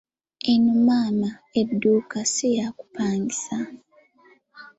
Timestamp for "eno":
0.51-0.73